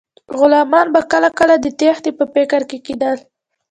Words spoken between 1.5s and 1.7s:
د